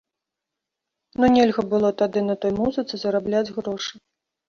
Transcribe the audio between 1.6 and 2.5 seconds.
было тады на